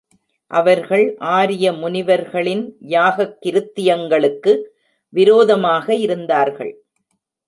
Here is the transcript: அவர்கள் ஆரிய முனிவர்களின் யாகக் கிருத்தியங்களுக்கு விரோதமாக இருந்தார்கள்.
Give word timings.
அவர்கள் 0.51 1.17
ஆரிய 1.17 1.71
முனிவர்களின் 1.71 2.63
யாகக் 2.87 3.37
கிருத்தியங்களுக்கு 3.45 4.53
விரோதமாக 5.09 5.95
இருந்தார்கள். 5.95 6.73